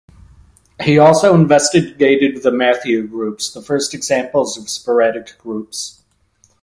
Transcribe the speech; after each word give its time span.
He 0.81 0.97
also 0.97 1.35
investigated 1.35 2.41
the 2.41 2.49
Mathieu 2.51 3.07
groups, 3.07 3.51
the 3.53 3.61
first 3.61 3.93
examples 3.93 4.57
of 4.57 4.67
sporadic 4.67 5.37
groups. 5.37 6.01